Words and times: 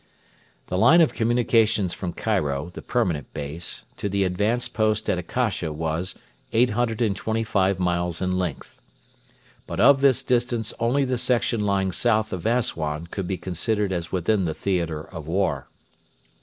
The 0.65 0.79
line 0.79 0.99
of 0.99 1.13
communications 1.13 1.93
from 1.93 2.13
Cairo, 2.13 2.71
the 2.73 2.81
permanent 2.81 3.31
base, 3.35 3.85
to 3.97 4.09
the 4.09 4.23
advanced 4.23 4.73
post 4.73 5.07
at 5.11 5.19
Akasha 5.19 5.71
was 5.71 6.15
825 6.53 7.77
miles 7.77 8.19
in 8.19 8.35
length. 8.39 8.81
But 9.67 9.79
of 9.79 10.01
this 10.01 10.23
distance 10.23 10.73
only 10.79 11.05
the 11.05 11.19
section 11.19 11.61
lying 11.67 11.91
south 11.91 12.33
of 12.33 12.47
Assuan 12.47 13.09
could 13.11 13.27
be 13.27 13.37
considered 13.37 13.93
as 13.93 14.11
within 14.11 14.45
the 14.45 14.55
theatre 14.55 15.03
of 15.03 15.27
war. 15.27 15.67